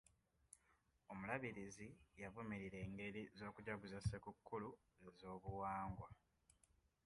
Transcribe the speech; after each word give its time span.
Omulabirizi 1.11 1.87
yavumirira 2.21 2.77
engeri 2.85 3.21
z'okujaguza 3.37 3.99
ssekukulu 4.01 4.69
ez'obuwangwa. 5.07 6.09